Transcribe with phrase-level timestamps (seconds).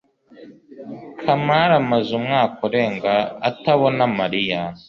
[1.19, 3.13] kamari amaze umwaka urenga
[3.49, 4.59] atabona mariya